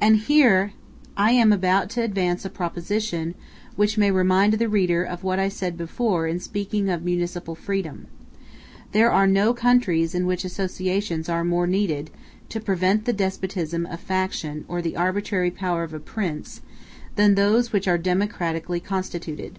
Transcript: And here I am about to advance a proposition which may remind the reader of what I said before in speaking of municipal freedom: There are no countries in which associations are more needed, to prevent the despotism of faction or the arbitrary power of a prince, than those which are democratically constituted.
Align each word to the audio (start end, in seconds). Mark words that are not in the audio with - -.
And 0.00 0.18
here 0.18 0.72
I 1.16 1.32
am 1.32 1.52
about 1.52 1.90
to 1.90 2.02
advance 2.04 2.44
a 2.44 2.48
proposition 2.48 3.34
which 3.74 3.98
may 3.98 4.08
remind 4.12 4.52
the 4.52 4.68
reader 4.68 5.02
of 5.02 5.24
what 5.24 5.40
I 5.40 5.48
said 5.48 5.76
before 5.76 6.28
in 6.28 6.38
speaking 6.38 6.88
of 6.88 7.04
municipal 7.04 7.56
freedom: 7.56 8.06
There 8.92 9.10
are 9.10 9.26
no 9.26 9.52
countries 9.52 10.14
in 10.14 10.26
which 10.26 10.44
associations 10.44 11.28
are 11.28 11.42
more 11.42 11.66
needed, 11.66 12.10
to 12.50 12.60
prevent 12.60 13.04
the 13.04 13.12
despotism 13.12 13.84
of 13.86 13.98
faction 13.98 14.64
or 14.68 14.80
the 14.80 14.94
arbitrary 14.94 15.50
power 15.50 15.82
of 15.82 15.92
a 15.92 15.98
prince, 15.98 16.60
than 17.16 17.34
those 17.34 17.72
which 17.72 17.88
are 17.88 17.98
democratically 17.98 18.78
constituted. 18.78 19.58